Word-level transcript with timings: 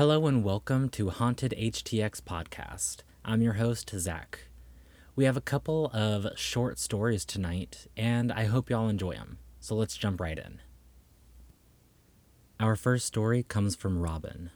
Hello 0.00 0.26
and 0.26 0.42
welcome 0.42 0.88
to 0.88 1.10
Haunted 1.10 1.52
HTX 1.58 2.22
Podcast. 2.22 3.02
I'm 3.22 3.42
your 3.42 3.52
host, 3.52 3.92
Zach. 3.98 4.46
We 5.14 5.26
have 5.26 5.36
a 5.36 5.42
couple 5.42 5.90
of 5.92 6.26
short 6.38 6.78
stories 6.78 7.26
tonight, 7.26 7.86
and 7.98 8.32
I 8.32 8.44
hope 8.44 8.70
y'all 8.70 8.88
enjoy 8.88 9.16
them. 9.16 9.40
So 9.60 9.74
let's 9.74 9.98
jump 9.98 10.18
right 10.18 10.38
in. 10.38 10.62
Our 12.58 12.76
first 12.76 13.04
story 13.04 13.42
comes 13.42 13.76
from 13.76 14.00
Robin. 14.00 14.50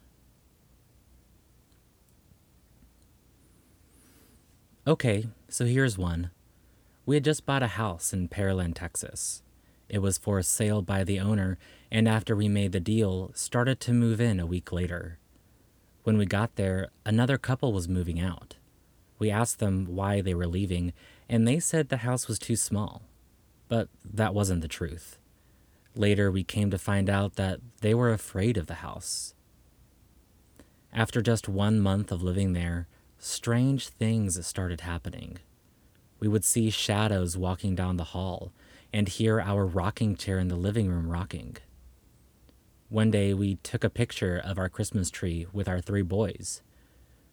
Okay, 4.86 5.26
so 5.50 5.66
here's 5.66 5.98
one. 5.98 6.30
We 7.04 7.16
had 7.16 7.24
just 7.24 7.44
bought 7.44 7.62
a 7.62 7.66
house 7.66 8.14
in 8.14 8.30
Pearland, 8.30 8.76
Texas. 8.76 9.42
It 9.90 9.98
was 9.98 10.16
for 10.16 10.40
sale 10.40 10.80
by 10.80 11.04
the 11.04 11.20
owner, 11.20 11.58
and 11.90 12.08
after 12.08 12.34
we 12.34 12.48
made 12.48 12.72
the 12.72 12.80
deal, 12.80 13.30
started 13.34 13.78
to 13.80 13.92
move 13.92 14.22
in 14.22 14.40
a 14.40 14.46
week 14.46 14.72
later. 14.72 15.18
When 16.04 16.18
we 16.18 16.26
got 16.26 16.56
there, 16.56 16.90
another 17.06 17.38
couple 17.38 17.72
was 17.72 17.88
moving 17.88 18.20
out. 18.20 18.56
We 19.18 19.30
asked 19.30 19.58
them 19.58 19.86
why 19.86 20.20
they 20.20 20.34
were 20.34 20.46
leaving, 20.46 20.92
and 21.30 21.48
they 21.48 21.58
said 21.58 21.88
the 21.88 21.98
house 21.98 22.28
was 22.28 22.38
too 22.38 22.56
small. 22.56 23.02
But 23.68 23.88
that 24.04 24.34
wasn't 24.34 24.60
the 24.60 24.68
truth. 24.68 25.18
Later, 25.96 26.30
we 26.30 26.44
came 26.44 26.70
to 26.70 26.78
find 26.78 27.08
out 27.08 27.36
that 27.36 27.60
they 27.80 27.94
were 27.94 28.12
afraid 28.12 28.58
of 28.58 28.66
the 28.66 28.74
house. 28.74 29.32
After 30.92 31.22
just 31.22 31.48
one 31.48 31.80
month 31.80 32.12
of 32.12 32.22
living 32.22 32.52
there, 32.52 32.86
strange 33.18 33.88
things 33.88 34.46
started 34.46 34.82
happening. 34.82 35.38
We 36.20 36.28
would 36.28 36.44
see 36.44 36.68
shadows 36.68 37.38
walking 37.38 37.74
down 37.74 37.96
the 37.96 38.04
hall 38.04 38.52
and 38.92 39.08
hear 39.08 39.40
our 39.40 39.64
rocking 39.64 40.16
chair 40.16 40.38
in 40.38 40.48
the 40.48 40.56
living 40.56 40.90
room 40.90 41.08
rocking. 41.08 41.56
One 42.94 43.10
day, 43.10 43.34
we 43.34 43.56
took 43.56 43.82
a 43.82 43.90
picture 43.90 44.40
of 44.44 44.56
our 44.56 44.68
Christmas 44.68 45.10
tree 45.10 45.48
with 45.52 45.66
our 45.66 45.80
three 45.80 46.02
boys. 46.02 46.62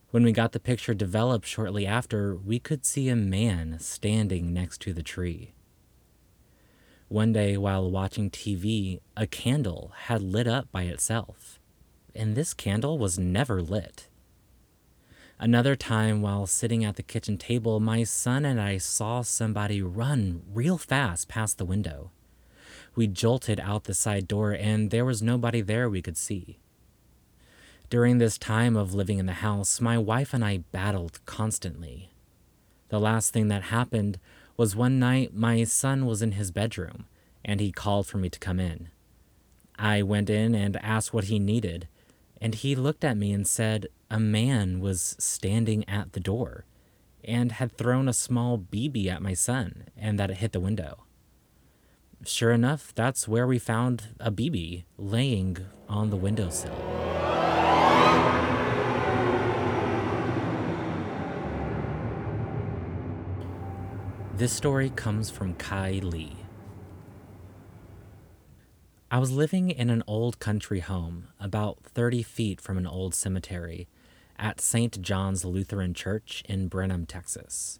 When 0.10 0.24
we 0.24 0.32
got 0.32 0.54
the 0.54 0.60
picture 0.60 0.96
developed 0.96 1.46
shortly 1.46 1.86
after, 1.86 2.36
we 2.36 2.58
could 2.58 2.84
see 2.84 3.10
a 3.10 3.16
man 3.16 3.78
standing 3.78 4.56
next 4.56 4.82
to 4.82 4.92
the 4.92 5.04
tree. 5.04 5.54
One 7.10 7.32
day, 7.32 7.58
while 7.58 7.92
watching 7.92 8.32
TV, 8.32 9.02
a 9.16 9.28
candle 9.28 9.92
had 10.06 10.24
lit 10.24 10.48
up 10.48 10.72
by 10.72 10.86
itself, 10.86 11.60
and 12.16 12.34
this 12.36 12.56
candle 12.56 12.98
was 12.98 13.20
never 13.20 13.62
lit. 13.62 14.08
Another 15.38 15.76
time, 15.76 16.24
while 16.24 16.48
sitting 16.48 16.84
at 16.84 16.96
the 16.96 17.04
kitchen 17.04 17.38
table, 17.38 17.80
my 17.80 18.04
son 18.04 18.46
and 18.46 18.60
I 18.60 18.80
saw 18.80 19.22
somebody 19.22 19.80
run 19.84 20.42
real 20.52 20.80
fast 20.80 21.28
past 21.28 21.60
the 21.60 21.66
window. 21.66 22.10
We 22.96 23.08
jolted 23.08 23.60
out 23.60 23.86
the 23.86 23.94
side 23.94 24.28
door, 24.28 24.52
and 24.52 24.92
there 24.92 25.06
was 25.06 25.22
nobody 25.22 25.62
there 25.62 25.90
we 25.90 26.02
could 26.02 26.18
see. 26.18 26.60
During 27.90 28.18
this 28.18 28.38
time 28.38 28.76
of 28.76 28.94
living 28.94 29.18
in 29.18 29.26
the 29.26 29.34
house, 29.34 29.82
my 29.82 29.98
wife 29.98 30.34
and 30.34 30.44
I 30.44 30.60
battled 30.72 31.20
constantly. 31.26 32.12
The 32.90 33.00
last 33.00 33.32
thing 33.32 33.48
that 33.48 33.64
happened 33.64 34.20
was 34.58 34.76
one 34.76 35.00
night 35.00 35.34
my 35.34 35.64
son 35.64 36.06
was 36.06 36.22
in 36.22 36.34
his 36.34 36.52
bedroom, 36.52 37.06
and 37.44 37.60
he 37.60 37.72
called 37.72 38.08
for 38.08 38.18
me 38.18 38.30
to 38.30 38.40
come 38.40 38.60
in. 38.60 38.90
I 39.78 40.04
went 40.04 40.30
in 40.30 40.54
and 40.54 40.78
asked 40.78 41.14
what 41.14 41.26
he 41.26 41.40
needed, 41.40 41.88
and 42.40 42.56
he 42.56 42.76
looked 42.76 43.04
at 43.04 43.18
me 43.18 43.32
and 43.32 43.48
said 43.48 43.88
a 44.10 44.20
man 44.20 44.80
was 44.80 45.16
standing 45.20 45.88
at 45.88 46.14
the 46.14 46.20
door 46.20 46.66
and 47.24 47.54
had 47.54 47.78
thrown 47.78 48.08
a 48.08 48.14
small 48.14 48.58
BB 48.58 49.08
at 49.08 49.22
my 49.22 49.34
son 49.34 49.86
and 49.96 50.20
that 50.20 50.32
it 50.32 50.38
hit 50.38 50.52
the 50.52 50.60
window. 50.60 51.04
Sure 52.26 52.52
enough, 52.52 52.94
that's 52.94 53.28
where 53.28 53.48
we 53.48 53.58
found 53.58 54.10
a 54.20 54.32
BB 54.32 54.84
laying 54.98 55.58
on 55.90 56.12
the 56.12 56.16
windowsill. 56.16 56.76
This 64.36 64.54
story 64.54 64.92
comes 64.92 65.30
from 65.30 65.56
Kylie. 65.56 66.36
I 69.10 69.18
was 69.18 69.32
living 69.32 69.70
in 69.72 69.90
an 69.90 70.04
old 70.08 70.40
country 70.40 70.80
home 70.80 71.28
about 71.40 71.80
30 71.84 72.24
feet 72.24 72.62
from 72.62 72.78
an 72.78 72.88
old 72.88 73.14
cemetery 73.14 73.88
at 74.38 74.62
St. 74.62 75.02
John's 75.02 75.44
Lutheran 75.44 75.94
Church 75.94 76.44
in 76.48 76.70
Brenham, 76.70 77.06
Texas. 77.06 77.80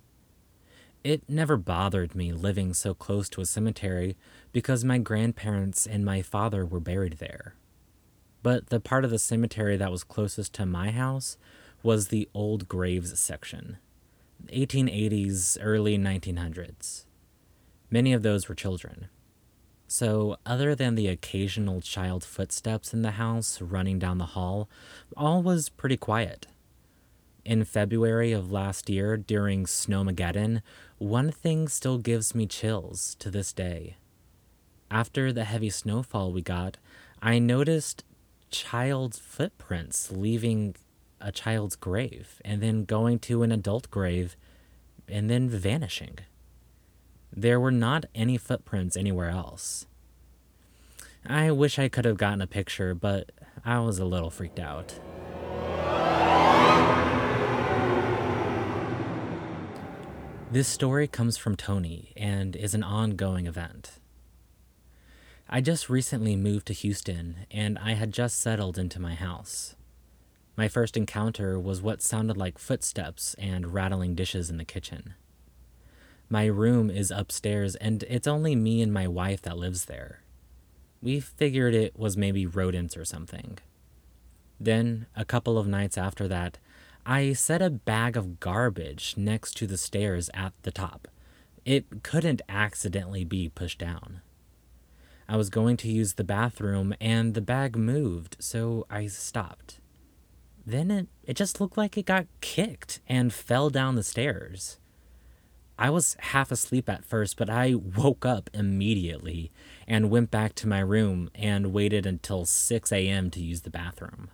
It 1.04 1.28
never 1.28 1.58
bothered 1.58 2.14
me 2.14 2.32
living 2.32 2.74
so 2.76 2.94
close 2.94 3.28
to 3.30 3.42
a 3.42 3.46
cemetery 3.46 4.16
because 4.52 4.84
my 4.84 5.00
grandparents 5.00 5.88
and 5.88 6.06
my 6.06 6.22
father 6.22 6.64
were 6.64 6.80
buried 6.80 7.14
there. 7.14 7.56
But 8.44 8.70
the 8.70 8.80
part 8.80 9.04
of 9.04 9.10
the 9.10 9.18
cemetery 9.18 9.78
that 9.78 9.92
was 9.92 10.04
closest 10.04 10.54
to 10.54 10.66
my 10.66 10.92
house 10.92 11.38
was 11.82 12.08
the 12.08 12.30
old 12.34 12.68
graves 12.68 13.20
section 13.20 13.78
1880s, 14.48 15.58
early 15.62 15.98
1900s. 15.98 17.06
Many 17.90 18.14
of 18.14 18.24
those 18.24 18.48
were 18.48 18.56
children. 18.56 19.10
So, 19.88 20.38
other 20.46 20.74
than 20.74 20.96
the 20.96 21.08
occasional 21.08 21.82
child 21.82 22.24
footsteps 22.24 22.94
in 22.94 23.02
the 23.02 23.12
house 23.12 23.60
running 23.62 24.00
down 24.00 24.20
the 24.20 24.28
hall, 24.28 24.70
all 25.18 25.44
was 25.44 25.70
pretty 25.70 25.98
quiet. 25.98 26.48
In 27.44 27.64
February 27.64 28.32
of 28.32 28.52
last 28.52 28.90
year, 28.90 29.18
during 29.18 29.66
Snowmageddon, 29.66 30.62
one 31.00 31.32
thing 31.32 31.68
still 31.68 31.98
gives 31.98 32.36
me 32.36 32.46
chills 32.46 33.16
to 33.16 33.32
this 33.32 33.52
day. 33.52 33.98
After 34.92 35.34
the 35.34 35.46
heavy 35.46 35.72
snowfall 35.72 36.32
we 36.32 36.44
got, 36.44 36.78
I 37.22 37.40
noticed 37.40 38.04
child's 38.52 39.18
footprints 39.18 40.12
leaving 40.12 40.76
a 41.20 41.32
child's 41.32 41.76
grave 41.76 42.42
and 42.46 42.62
then 42.62 42.86
going 42.86 43.18
to 43.20 43.42
an 43.42 43.52
adult 43.52 43.90
grave 43.90 44.36
and 45.08 45.30
then 45.30 45.50
vanishing. 45.50 46.20
There 47.34 47.60
were 47.60 47.72
not 47.72 48.06
any 48.14 48.38
footprints 48.38 48.96
anywhere 48.96 49.30
else. 49.30 49.88
I 51.26 51.52
wish 51.52 51.80
I 51.80 51.90
could 51.90 52.06
have 52.06 52.18
gotten 52.18 52.42
a 52.42 52.48
picture, 52.48 52.94
but 52.94 53.32
I 53.64 53.80
was 53.80 54.00
a 54.00 54.06
little 54.06 54.30
freaked 54.30 54.60
out. 54.60 55.00
This 60.52 60.68
story 60.68 61.08
comes 61.08 61.38
from 61.38 61.56
Tony 61.56 62.12
and 62.18 62.58
is 62.58 62.74
an 62.74 62.84
ongoing 62.84 63.46
event. 63.46 64.00
I 65.48 65.62
just 65.62 65.90
recently 65.90 66.36
moved 66.36 66.68
to 66.68 66.74
Houston 66.74 67.46
and 67.50 67.80
I 67.80 67.94
had 67.94 68.12
just 68.12 68.38
settled 68.38 68.78
into 68.78 69.00
my 69.00 69.16
house. 69.16 69.76
My 70.58 70.68
first 70.68 70.98
encounter 70.98 71.58
was 71.58 71.82
what 71.82 72.02
sounded 72.02 72.36
like 72.36 72.58
footsteps 72.58 73.34
and 73.36 73.74
rattling 73.74 74.14
dishes 74.14 74.50
in 74.50 74.58
the 74.58 74.66
kitchen. 74.66 75.14
My 76.28 76.48
room 76.48 76.90
is 76.90 77.12
upstairs, 77.12 77.76
and 77.78 78.04
it's 78.04 78.28
only 78.28 78.54
me 78.54 78.82
and 78.82 78.94
my 78.94 79.08
wife 79.08 79.42
that 79.44 79.58
lives 79.58 79.86
there. 79.86 80.22
We 81.02 81.22
figured 81.22 81.74
it 81.74 81.98
was 81.98 82.18
maybe 82.18 82.46
rodents 82.46 82.98
or 82.98 83.06
something. 83.06 83.58
Then, 84.60 85.08
a 85.16 85.24
couple 85.24 85.58
of 85.58 85.68
nights 85.68 85.98
after 85.98 86.28
that, 86.28 86.58
I 87.06 87.34
set 87.34 87.62
a 87.62 87.70
bag 87.70 88.16
of 88.16 88.40
garbage 88.40 89.16
next 89.18 89.58
to 89.58 89.68
the 89.68 89.78
stairs 89.78 90.30
at 90.34 90.54
the 90.62 90.72
top. 90.72 91.08
It 91.66 92.04
couldn't 92.04 92.42
accidentally 92.48 93.24
be 93.24 93.50
pushed 93.50 93.80
down. 93.80 94.22
I 95.28 95.36
was 95.36 95.50
going 95.50 95.78
to 95.78 95.92
use 95.92 96.14
the 96.14 96.24
bathroom 96.24 96.94
and 97.02 97.34
the 97.34 97.42
bag 97.42 97.76
moved, 97.76 98.38
so 98.40 98.86
I 98.90 99.08
stopped. 99.08 99.80
Then 100.66 100.92
it, 100.92 101.08
it 101.24 101.36
just 101.36 101.60
looked 101.60 101.78
like 101.78 101.98
it 101.98 102.06
got 102.06 102.28
kicked 102.40 103.00
and 103.08 103.34
fell 103.34 103.70
down 103.70 103.96
the 103.96 104.04
stairs. 104.04 104.78
I 105.80 105.90
was 105.90 106.16
half 106.20 106.52
asleep 106.52 106.88
at 106.88 107.06
first, 107.06 107.38
but 107.38 107.50
I 107.50 107.74
woke 107.74 108.26
up 108.26 108.50
immediately 108.54 109.52
and 109.88 110.12
went 110.12 110.30
back 110.30 110.54
to 110.56 110.68
my 110.68 110.80
room 110.80 111.32
and 111.34 111.74
waited 111.74 112.06
until 112.06 112.46
6 112.46 112.92
a.m. 112.92 113.32
to 113.32 113.42
use 113.42 113.62
the 113.62 113.72
bathroom. 113.72 114.30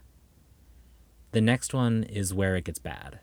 The 1.31 1.41
next 1.41 1.73
one 1.73 2.03
is 2.03 2.33
where 2.33 2.55
it 2.55 2.65
gets 2.65 2.79
bad. 2.79 3.19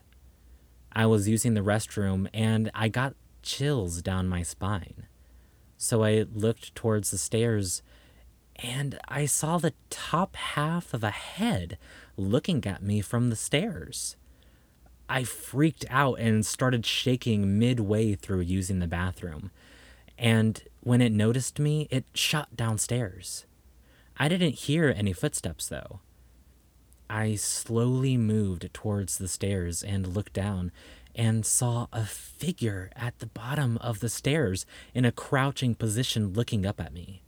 I 0.91 1.05
was 1.05 1.27
using 1.27 1.53
the 1.53 1.61
restroom 1.61 2.27
and 2.33 2.71
I 2.73 2.87
got 2.87 3.15
chills 3.41 4.01
down 4.01 4.27
my 4.27 4.43
spine. 4.43 5.07
So 5.77 6.03
I 6.03 6.25
looked 6.33 6.73
towards 6.75 7.11
the 7.11 7.17
stairs 7.17 7.81
and 8.55 8.97
I 9.07 9.25
saw 9.25 9.57
the 9.57 9.73
top 9.89 10.35
half 10.35 10.93
of 10.93 11.03
a 11.03 11.11
head 11.11 11.77
looking 12.15 12.65
at 12.65 12.81
me 12.81 13.01
from 13.01 13.29
the 13.29 13.35
stairs. 13.35 14.15
I 15.09 15.23
freaked 15.23 15.85
out 15.89 16.19
and 16.19 16.45
started 16.45 16.85
shaking 16.85 17.59
midway 17.59 18.15
through 18.15 18.41
using 18.41 18.79
the 18.79 18.87
bathroom. 18.87 19.51
And 20.17 20.63
when 20.81 21.01
it 21.01 21.11
noticed 21.11 21.59
me, 21.59 21.87
it 21.91 22.05
shot 22.13 22.55
downstairs. 22.55 23.45
I 24.17 24.29
didn't 24.29 24.53
hear 24.53 24.93
any 24.95 25.11
footsteps, 25.11 25.67
though. 25.67 25.99
I 27.09 27.35
slowly 27.35 28.17
moved 28.17 28.73
towards 28.73 29.17
the 29.17 29.27
stairs 29.27 29.83
and 29.83 30.07
looked 30.07 30.33
down 30.33 30.71
and 31.13 31.45
saw 31.45 31.87
a 31.93 32.03
figure 32.05 32.89
at 32.95 33.19
the 33.19 33.27
bottom 33.27 33.77
of 33.77 33.99
the 33.99 34.09
stairs 34.09 34.65
in 34.93 35.05
a 35.05 35.11
crouching 35.11 35.75
position 35.75 36.33
looking 36.33 36.65
up 36.65 36.81
at 36.81 36.93
me. 36.93 37.21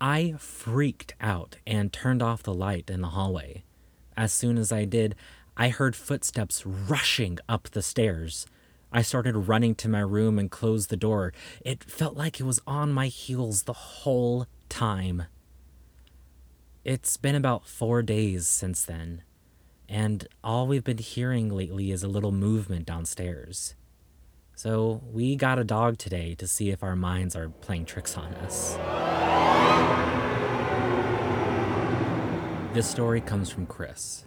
I 0.00 0.34
freaked 0.38 1.14
out 1.20 1.56
and 1.66 1.92
turned 1.92 2.22
off 2.22 2.42
the 2.42 2.54
light 2.54 2.90
in 2.90 3.00
the 3.00 3.08
hallway. 3.08 3.64
As 4.16 4.32
soon 4.32 4.58
as 4.58 4.72
I 4.72 4.84
did, 4.84 5.14
I 5.56 5.68
heard 5.68 5.96
footsteps 5.96 6.66
rushing 6.66 7.38
up 7.48 7.70
the 7.70 7.82
stairs. 7.82 8.46
I 8.92 9.02
started 9.02 9.36
running 9.36 9.74
to 9.76 9.88
my 9.88 10.00
room 10.00 10.38
and 10.38 10.50
closed 10.50 10.90
the 10.90 10.96
door. 10.96 11.32
It 11.64 11.84
felt 11.84 12.16
like 12.16 12.40
it 12.40 12.44
was 12.44 12.60
on 12.66 12.92
my 12.92 13.06
heels 13.06 13.62
the 13.62 13.72
whole 13.72 14.46
time. 14.68 15.24
It's 16.88 17.16
been 17.16 17.34
about 17.34 17.66
four 17.66 18.00
days 18.00 18.46
since 18.46 18.84
then, 18.84 19.22
and 19.88 20.24
all 20.44 20.68
we've 20.68 20.84
been 20.84 20.98
hearing 20.98 21.48
lately 21.48 21.90
is 21.90 22.04
a 22.04 22.08
little 22.08 22.30
movement 22.30 22.86
downstairs. 22.86 23.74
So 24.54 25.02
we 25.10 25.34
got 25.34 25.58
a 25.58 25.64
dog 25.64 25.98
today 25.98 26.36
to 26.36 26.46
see 26.46 26.70
if 26.70 26.84
our 26.84 26.94
minds 26.94 27.34
are 27.34 27.48
playing 27.48 27.86
tricks 27.86 28.16
on 28.16 28.32
us. 28.34 28.76
This 32.72 32.88
story 32.88 33.20
comes 33.20 33.50
from 33.50 33.66
Chris. 33.66 34.24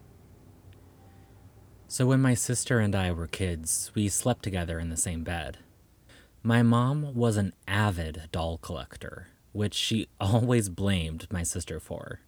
So, 1.88 2.08
when 2.08 2.20
my 2.20 2.34
sister 2.34 2.80
and 2.80 2.94
I 2.94 3.14
were 3.14 3.28
kids, 3.28 3.90
we 3.96 4.10
slept 4.10 4.44
together 4.44 4.82
in 4.82 4.90
the 4.90 4.98
same 4.98 5.24
bed. 5.24 5.60
My 6.44 6.62
mom 6.62 7.16
was 7.16 7.38
an 7.38 7.54
avid 7.70 8.24
doll 8.34 8.58
collector, 8.58 9.28
which 9.54 9.76
she 9.76 10.10
always 10.20 10.68
blamed 10.68 11.26
my 11.32 11.44
sister 11.44 11.80
for. 11.80 12.20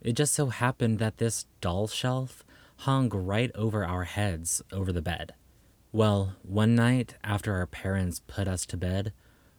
It 0.00 0.12
just 0.12 0.34
so 0.34 0.46
happened 0.46 0.98
that 0.98 1.18
this 1.18 1.46
doll 1.60 1.88
shelf 1.88 2.44
hung 2.78 3.08
right 3.08 3.50
over 3.54 3.84
our 3.84 4.04
heads 4.04 4.62
over 4.72 4.92
the 4.92 5.02
bed. 5.02 5.34
Well, 5.92 6.34
one 6.42 6.74
night 6.74 7.14
after 7.24 7.54
our 7.54 7.66
parents 7.66 8.20
put 8.26 8.46
us 8.46 8.66
to 8.66 8.76
bed, 8.76 9.12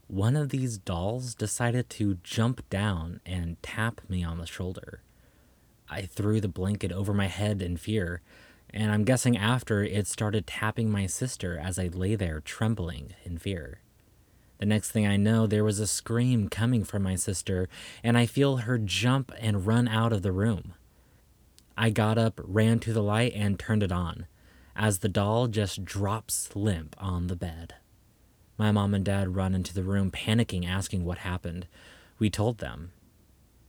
one 0.07 0.35
of 0.35 0.49
these 0.49 0.77
dolls 0.77 1.35
decided 1.35 1.89
to 1.91 2.19
jump 2.23 2.67
down 2.69 3.19
and 3.25 3.61
tap 3.61 4.01
me 4.07 4.23
on 4.23 4.37
the 4.37 4.45
shoulder. 4.45 5.01
I 5.89 6.03
threw 6.03 6.39
the 6.39 6.47
blanket 6.47 6.91
over 6.91 7.13
my 7.13 7.27
head 7.27 7.61
in 7.61 7.77
fear, 7.77 8.21
and 8.69 8.91
I'm 8.91 9.03
guessing 9.03 9.37
after 9.37 9.83
it 9.83 10.07
started 10.07 10.45
tapping 10.45 10.89
my 10.89 11.07
sister 11.07 11.57
as 11.57 11.79
I 11.79 11.87
lay 11.87 12.15
there 12.15 12.39
trembling 12.39 13.15
in 13.23 13.37
fear. 13.37 13.81
The 14.59 14.65
next 14.65 14.91
thing 14.91 15.05
I 15.05 15.17
know, 15.17 15.45
there 15.45 15.63
was 15.63 15.79
a 15.79 15.87
scream 15.87 16.49
coming 16.49 16.83
from 16.83 17.03
my 17.03 17.15
sister, 17.15 17.69
and 18.03 18.17
I 18.17 18.25
feel 18.25 18.57
her 18.57 18.77
jump 18.77 19.31
and 19.39 19.67
run 19.67 19.87
out 19.87 20.11
of 20.11 20.23
the 20.23 20.31
room. 20.31 20.73
I 21.77 21.91
got 21.91 22.17
up, 22.17 22.41
ran 22.43 22.79
to 22.79 22.93
the 22.93 23.03
light, 23.03 23.33
and 23.35 23.59
turned 23.59 23.83
it 23.83 23.91
on, 23.91 24.25
as 24.75 24.99
the 24.99 25.09
doll 25.09 25.47
just 25.47 25.85
drops 25.85 26.55
limp 26.55 26.95
on 26.97 27.27
the 27.27 27.35
bed. 27.35 27.75
My 28.57 28.71
mom 28.71 28.95
and 28.95 29.05
dad 29.05 29.35
run 29.35 29.53
into 29.53 29.75
the 29.75 29.83
room, 29.83 30.09
panicking, 30.09 30.67
asking 30.67 31.05
what 31.05 31.19
happened. 31.19 31.67
We 32.17 32.31
told 32.31 32.57
them. 32.57 32.91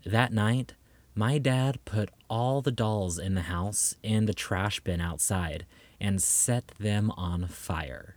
That 0.07 0.33
night, 0.33 0.73
my 1.15 1.37
dad 1.37 1.85
put 1.85 2.11
all 2.31 2.63
the 2.63 2.73
dolls 2.73 3.19
in 3.19 3.35
the 3.35 3.43
house 3.43 3.95
in 4.03 4.25
the 4.25 4.33
trash 4.33 4.81
bin 4.81 5.03
outside 5.03 5.67
and 6.01 6.23
set 6.23 6.69
them 6.79 7.11
on 7.11 7.47
fire. 7.49 8.17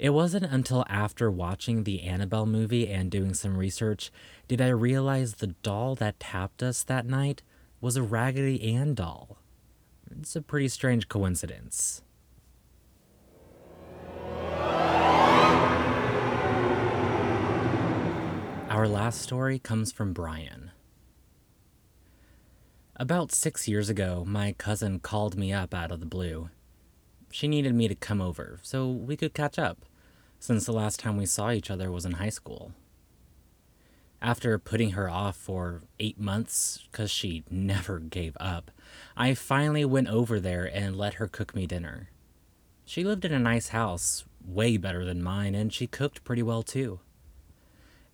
It 0.00 0.14
wasn't 0.14 0.46
until 0.46 0.86
after 0.88 1.30
watching 1.30 1.84
the 1.84 2.04
Annabelle 2.04 2.46
movie 2.46 2.88
and 2.88 3.10
doing 3.10 3.34
some 3.34 3.58
research 3.58 4.10
did 4.48 4.58
I 4.58 4.68
realize 4.68 5.34
the 5.34 5.48
doll 5.48 5.94
that 5.96 6.18
tapped 6.18 6.62
us 6.62 6.82
that 6.84 7.04
night 7.04 7.42
was 7.82 7.98
a 7.98 8.02
Raggedy 8.02 8.74
Ann 8.74 8.94
doll. 8.94 9.36
It's 10.10 10.34
a 10.34 10.40
pretty 10.40 10.68
strange 10.68 11.08
coincidence. 11.08 12.00
Our 18.70 18.88
last 18.88 19.20
story 19.20 19.58
comes 19.58 19.92
from 19.92 20.14
Brian. 20.14 20.70
About 22.96 23.32
six 23.32 23.68
years 23.68 23.90
ago, 23.90 24.24
my 24.26 24.52
cousin 24.52 24.98
called 25.00 25.36
me 25.36 25.52
up 25.52 25.74
out 25.74 25.92
of 25.92 26.00
the 26.00 26.06
blue. 26.06 26.48
She 27.30 27.48
needed 27.48 27.74
me 27.74 27.86
to 27.86 27.94
come 27.94 28.22
over 28.22 28.58
so 28.62 28.88
we 28.88 29.14
could 29.14 29.34
catch 29.34 29.58
up, 29.58 29.84
since 30.40 30.64
the 30.64 30.72
last 30.72 30.98
time 30.98 31.16
we 31.16 31.26
saw 31.26 31.52
each 31.52 31.70
other 31.70 31.92
was 31.92 32.06
in 32.06 32.12
high 32.12 32.30
school. 32.30 32.72
After 34.22 34.58
putting 34.58 34.90
her 34.90 35.08
off 35.08 35.36
for 35.36 35.82
eight 35.98 36.18
months, 36.18 36.86
because 36.90 37.10
she 37.10 37.44
never 37.50 37.98
gave 37.98 38.36
up, 38.40 38.70
I 39.16 39.34
finally 39.34 39.84
went 39.84 40.08
over 40.08 40.40
there 40.40 40.64
and 40.64 40.96
let 40.96 41.14
her 41.14 41.28
cook 41.28 41.54
me 41.54 41.66
dinner. 41.66 42.08
She 42.84 43.04
lived 43.04 43.24
in 43.24 43.32
a 43.32 43.38
nice 43.38 43.68
house, 43.68 44.24
way 44.44 44.76
better 44.76 45.04
than 45.04 45.22
mine, 45.22 45.54
and 45.54 45.72
she 45.72 45.86
cooked 45.86 46.24
pretty 46.24 46.42
well 46.42 46.62
too. 46.62 47.00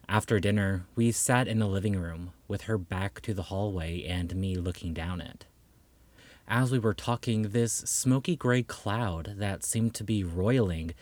After 0.09 0.39
dinner, 0.39 0.87
we 0.95 1.11
sat 1.13 1.49
in 1.49 1.59
the 1.59 1.67
living 1.67 1.97
room 1.97 2.33
with 2.47 2.63
her 2.63 2.79
back 2.79 3.21
to 3.23 3.35
the 3.35 3.45
hallway 3.45 4.05
and 4.05 4.35
me 4.37 4.57
looking 4.57 4.93
down 4.93 5.21
it. 5.21 5.47
As 6.47 6.71
we 6.71 6.79
were 6.79 6.95
talking, 6.95 7.43
this 7.43 7.73
smoky 7.73 8.37
gray 8.37 8.63
cloud 8.63 9.35
that 9.39 9.65
seemed 9.65 9.95
to 9.95 10.05
be 10.05 10.23
roiling 10.23 10.95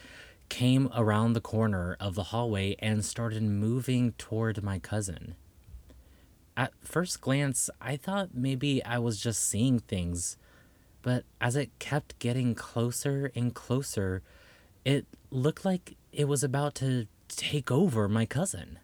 came 0.54 0.88
around 0.94 1.32
the 1.32 1.40
corner 1.40 1.96
of 1.98 2.14
the 2.14 2.30
hallway 2.30 2.76
and 2.78 3.04
started 3.04 3.42
moving 3.42 4.12
toward 4.12 4.62
my 4.62 4.78
cousin. 4.78 5.34
At 6.56 6.72
first 6.80 7.20
glance, 7.20 7.68
I 7.80 7.96
thought 7.96 8.36
maybe 8.36 8.80
I 8.84 8.98
was 8.98 9.20
just 9.20 9.48
seeing 9.48 9.80
things, 9.80 10.36
but 11.02 11.24
as 11.40 11.56
it 11.56 11.76
kept 11.80 12.20
getting 12.20 12.54
closer 12.54 13.32
and 13.34 13.52
closer, 13.52 14.22
it 14.84 15.06
looked 15.28 15.64
like 15.64 15.96
it 16.12 16.28
was 16.28 16.44
about 16.44 16.76
to 16.76 17.08
take 17.26 17.72
over 17.72 18.08
my 18.08 18.24
cousin. 18.24 18.78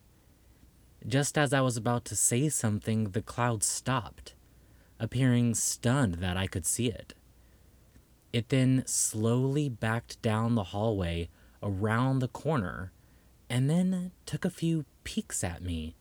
Just 1.07 1.39
as 1.39 1.53
I 1.53 1.61
was 1.61 1.77
about 1.77 2.05
to 2.07 2.17
say 2.17 2.49
something, 2.49 3.11
the 3.11 3.23
cloud 3.23 3.63
stopped, 3.63 4.35
appearing 4.99 5.55
stunned 5.55 6.15
that 6.15 6.37
I 6.37 6.49
could 6.49 6.67
see 6.67 6.89
it. 6.89 7.15
It 8.33 8.49
then 8.49 8.83
slowly 8.87 9.69
backed 9.69 10.21
down 10.21 10.57
the 10.57 10.75
hallway 10.75 11.29
around 11.63 12.19
the 12.19 12.29
corner 12.29 12.93
and 13.49 13.69
then 13.69 14.13
took 14.27 14.45
a 14.45 14.51
few 14.51 14.85
peeks 15.05 15.43
at 15.43 15.63
me 15.63 15.95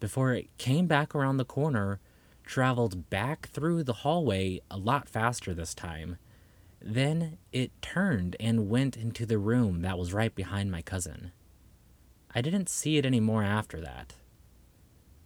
before 0.00 0.32
it 0.32 0.56
came 0.58 0.86
back 0.86 1.14
around 1.14 1.36
the 1.36 1.44
corner, 1.44 2.00
traveled 2.44 3.10
back 3.10 3.48
through 3.48 3.84
the 3.84 3.92
hallway 3.92 4.60
a 4.70 4.78
lot 4.78 5.08
faster 5.08 5.54
this 5.54 5.74
time. 5.74 6.16
Then 6.80 7.36
it 7.52 7.70
turned 7.82 8.34
and 8.40 8.70
went 8.70 8.96
into 8.96 9.26
the 9.26 9.38
room 9.38 9.82
that 9.82 9.98
was 9.98 10.14
right 10.14 10.34
behind 10.34 10.70
my 10.70 10.80
cousin. 10.80 11.32
I 12.34 12.40
didn't 12.40 12.68
see 12.68 12.96
it 12.96 13.04
anymore 13.04 13.42
after 13.42 13.80
that. 13.80 14.14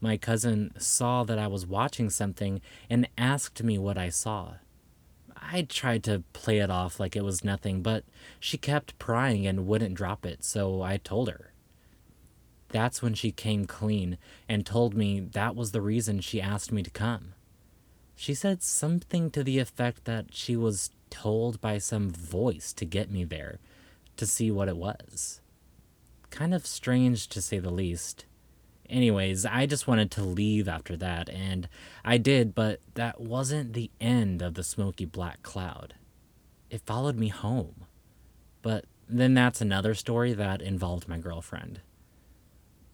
My 0.00 0.16
cousin 0.16 0.72
saw 0.76 1.22
that 1.24 1.38
I 1.38 1.46
was 1.46 1.66
watching 1.66 2.10
something 2.10 2.60
and 2.90 3.08
asked 3.16 3.62
me 3.62 3.78
what 3.78 3.96
I 3.96 4.08
saw. 4.08 4.54
I 5.50 5.62
tried 5.62 6.04
to 6.04 6.24
play 6.32 6.58
it 6.58 6.70
off 6.70 6.98
like 6.98 7.14
it 7.16 7.24
was 7.24 7.44
nothing, 7.44 7.82
but 7.82 8.04
she 8.40 8.56
kept 8.56 8.98
prying 8.98 9.46
and 9.46 9.66
wouldn't 9.66 9.94
drop 9.94 10.24
it, 10.24 10.42
so 10.44 10.82
I 10.82 10.96
told 10.96 11.28
her. 11.28 11.52
That's 12.68 13.02
when 13.02 13.14
she 13.14 13.30
came 13.30 13.66
clean 13.66 14.18
and 14.48 14.66
told 14.66 14.94
me 14.94 15.20
that 15.20 15.54
was 15.54 15.72
the 15.72 15.80
reason 15.80 16.20
she 16.20 16.40
asked 16.40 16.72
me 16.72 16.82
to 16.82 16.90
come. 16.90 17.34
She 18.16 18.34
said 18.34 18.62
something 18.62 19.30
to 19.30 19.44
the 19.44 19.58
effect 19.58 20.04
that 20.06 20.34
she 20.34 20.56
was 20.56 20.90
told 21.10 21.60
by 21.60 21.78
some 21.78 22.10
voice 22.10 22.72
to 22.72 22.84
get 22.84 23.10
me 23.10 23.24
there 23.24 23.60
to 24.16 24.26
see 24.26 24.50
what 24.50 24.68
it 24.68 24.76
was. 24.76 25.40
Kind 26.30 26.54
of 26.54 26.66
strange 26.66 27.28
to 27.28 27.40
say 27.40 27.58
the 27.58 27.70
least. 27.70 28.24
Anyways, 28.88 29.46
I 29.46 29.66
just 29.66 29.86
wanted 29.86 30.10
to 30.12 30.22
leave 30.22 30.68
after 30.68 30.96
that, 30.96 31.28
and 31.30 31.68
I 32.04 32.18
did, 32.18 32.54
but 32.54 32.80
that 32.94 33.20
wasn't 33.20 33.72
the 33.72 33.90
end 34.00 34.42
of 34.42 34.54
the 34.54 34.62
smoky 34.62 35.06
black 35.06 35.42
cloud. 35.42 35.94
It 36.70 36.82
followed 36.84 37.16
me 37.16 37.28
home. 37.28 37.86
But 38.62 38.84
then 39.08 39.34
that's 39.34 39.60
another 39.60 39.94
story 39.94 40.32
that 40.32 40.62
involved 40.62 41.08
my 41.08 41.18
girlfriend. 41.18 41.80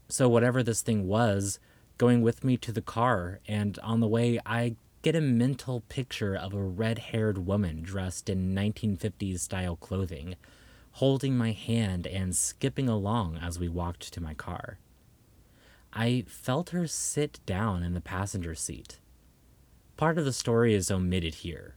So, 0.08 0.28
whatever 0.28 0.62
this 0.62 0.82
thing 0.82 1.06
was, 1.06 1.58
going 1.98 2.22
with 2.22 2.44
me 2.44 2.56
to 2.56 2.72
the 2.72 2.82
car, 2.82 3.40
and 3.46 3.78
on 3.80 4.00
the 4.00 4.08
way, 4.08 4.38
I 4.44 4.76
get 5.02 5.16
a 5.16 5.20
mental 5.20 5.80
picture 5.88 6.34
of 6.34 6.52
a 6.52 6.62
red 6.62 6.98
haired 6.98 7.38
woman 7.46 7.82
dressed 7.82 8.28
in 8.28 8.54
1950s 8.54 9.40
style 9.40 9.76
clothing, 9.76 10.36
holding 10.92 11.36
my 11.36 11.52
hand 11.52 12.06
and 12.06 12.36
skipping 12.36 12.88
along 12.88 13.38
as 13.38 13.58
we 13.58 13.68
walked 13.68 14.12
to 14.12 14.20
my 14.20 14.34
car. 14.34 14.78
I 15.92 16.24
felt 16.28 16.70
her 16.70 16.86
sit 16.86 17.40
down 17.46 17.82
in 17.82 17.94
the 17.94 18.00
passenger 18.00 18.54
seat. 18.54 19.00
Part 19.96 20.18
of 20.18 20.24
the 20.24 20.32
story 20.32 20.74
is 20.74 20.90
omitted 20.90 21.36
here. 21.36 21.74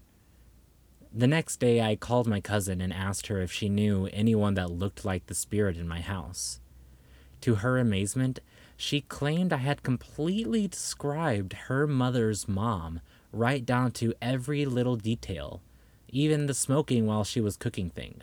The 1.12 1.28
next 1.28 1.60
day, 1.60 1.82
I 1.82 1.96
called 1.96 2.28
my 2.28 2.40
cousin 2.40 2.82
and 2.82 2.94
asked 2.94 3.28
her 3.28 3.42
if 3.42 3.52
she 3.52 3.70
knew 3.70 4.08
anyone 4.14 4.54
that 4.56 4.72
looked 4.72 5.06
like 5.06 5.28
the 5.28 5.36
spirit 5.36 5.78
in 5.78 5.88
my 5.88 6.02
house. 6.02 6.60
To 7.42 7.56
her 7.56 7.78
amazement, 7.78 8.40
she 8.78 9.02
claimed 9.02 9.54
I 9.54 9.58
had 9.58 9.84
completely 9.84 10.68
described 10.68 11.54
her 11.54 11.86
mother's 11.86 12.48
mom 12.48 13.02
right 13.32 13.66
down 13.66 13.92
to 13.92 14.14
every 14.22 14.66
little 14.66 14.96
detail, 14.96 15.62
even 16.08 16.46
the 16.46 16.54
smoking 16.54 17.06
while 17.06 17.24
she 17.24 17.42
was 17.42 17.58
cooking 17.58 17.90
thing. 17.90 18.22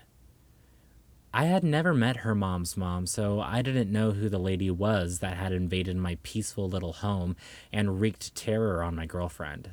I 1.32 1.44
had 1.44 1.62
never 1.62 1.94
met 1.94 2.18
her 2.18 2.34
mom's 2.34 2.76
mom, 2.76 3.06
so 3.06 3.40
I 3.40 3.62
didn't 3.62 3.92
know 3.92 4.10
who 4.12 4.28
the 4.28 4.38
lady 4.38 4.70
was 4.70 5.20
that 5.20 5.37
had 5.37 5.52
invaded 5.52 5.96
my 5.96 6.18
peaceful 6.22 6.68
little 6.68 6.92
home 6.92 7.37
and 7.72 8.00
wreaked 8.00 8.34
terror 8.34 8.82
on 8.82 8.96
my 8.96 9.06
girlfriend. 9.06 9.70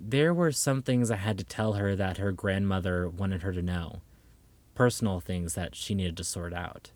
there 0.00 0.34
were 0.34 0.52
some 0.52 0.82
things 0.82 1.10
I 1.10 1.16
had 1.16 1.38
to 1.38 1.44
tell 1.44 1.74
her 1.74 1.96
that 1.96 2.18
her 2.18 2.32
grandmother 2.32 3.08
wanted 3.08 3.42
her 3.42 3.52
to 3.52 3.62
know, 3.62 4.02
personal 4.74 5.20
things 5.20 5.54
that 5.54 5.74
she 5.74 5.94
needed 5.94 6.16
to 6.18 6.24
sort 6.24 6.52
out. 6.52 6.90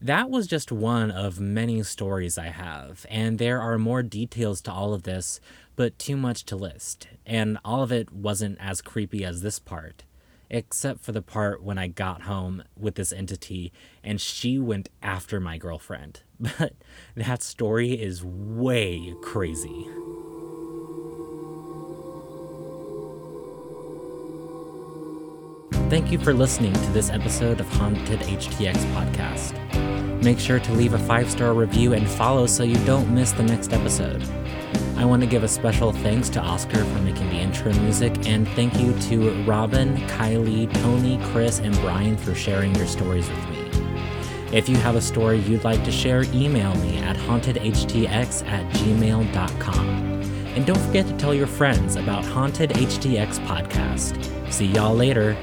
That 0.00 0.28
was 0.28 0.46
just 0.46 0.70
one 0.70 1.10
of 1.10 1.40
many 1.40 1.82
stories 1.82 2.36
I 2.36 2.48
have, 2.48 3.06
and 3.08 3.38
there 3.38 3.60
are 3.60 3.78
more 3.78 4.02
details 4.02 4.60
to 4.62 4.72
all 4.72 4.92
of 4.92 5.04
this, 5.04 5.40
but 5.74 5.98
too 5.98 6.16
much 6.16 6.44
to 6.46 6.56
list, 6.56 7.08
and 7.24 7.58
all 7.64 7.82
of 7.82 7.92
it 7.92 8.12
wasn't 8.12 8.58
as 8.60 8.82
creepy 8.82 9.24
as 9.24 9.40
this 9.42 9.58
part, 9.58 10.04
except 10.50 11.00
for 11.00 11.12
the 11.12 11.22
part 11.22 11.62
when 11.62 11.78
I 11.78 11.88
got 11.88 12.22
home 12.22 12.62
with 12.78 12.94
this 12.94 13.12
entity 13.12 13.72
and 14.02 14.20
she 14.20 14.58
went 14.58 14.88
after 15.02 15.40
my 15.40 15.58
girlfriend. 15.58 16.20
But 16.38 16.74
that 17.14 17.42
story 17.42 17.92
is 17.92 18.22
way 18.22 19.14
crazy. 19.22 19.86
Thank 25.88 26.10
you 26.10 26.18
for 26.18 26.34
listening 26.34 26.72
to 26.72 26.90
this 26.90 27.10
episode 27.10 27.60
of 27.60 27.68
Haunted 27.68 28.20
HTX 28.20 28.76
Podcast. 28.92 30.22
Make 30.22 30.40
sure 30.40 30.58
to 30.58 30.72
leave 30.72 30.94
a 30.94 30.98
five 30.98 31.30
star 31.30 31.54
review 31.54 31.92
and 31.92 32.08
follow 32.08 32.46
so 32.46 32.64
you 32.64 32.76
don't 32.84 33.14
miss 33.14 33.32
the 33.32 33.44
next 33.44 33.72
episode. 33.72 34.20
I 34.96 35.04
want 35.04 35.22
to 35.22 35.28
give 35.28 35.42
a 35.42 35.48
special 35.48 35.92
thanks 35.92 36.28
to 36.30 36.40
Oscar 36.40 36.84
for 36.84 36.98
making 37.00 37.28
the 37.28 37.36
intro 37.36 37.72
music, 37.74 38.26
and 38.26 38.48
thank 38.50 38.78
you 38.78 38.98
to 39.00 39.42
Robin, 39.44 39.96
Kylie, 40.08 40.72
Tony, 40.82 41.18
Chris, 41.30 41.58
and 41.58 41.74
Brian 41.80 42.16
for 42.16 42.34
sharing 42.34 42.74
your 42.74 42.86
stories 42.86 43.28
with 43.28 43.48
me. 43.50 43.56
If 44.52 44.68
you 44.68 44.76
have 44.76 44.94
a 44.96 45.02
story 45.02 45.38
you'd 45.40 45.64
like 45.64 45.84
to 45.84 45.92
share, 45.92 46.22
email 46.32 46.74
me 46.76 46.98
at 46.98 47.16
hauntedhtx 47.16 48.46
at 48.46 48.72
gmail.com. 48.72 49.88
And 50.54 50.64
don't 50.64 50.78
forget 50.78 51.06
to 51.08 51.16
tell 51.18 51.34
your 51.34 51.46
friends 51.46 51.96
about 51.96 52.24
Haunted 52.24 52.70
HTX 52.70 53.38
Podcast. 53.46 54.52
See 54.52 54.66
y'all 54.66 54.94
later. 54.94 55.36